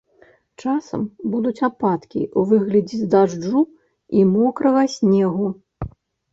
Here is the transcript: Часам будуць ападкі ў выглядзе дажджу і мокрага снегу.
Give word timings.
Часам 0.61 1.03
будуць 1.33 1.65
ападкі 1.67 2.21
ў 2.37 2.41
выглядзе 2.53 3.11
дажджу 3.13 3.61
і 4.17 4.27
мокрага 4.35 4.83
снегу. 4.99 5.47